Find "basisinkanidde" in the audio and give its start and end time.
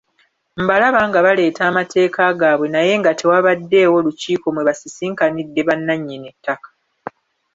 4.67-5.61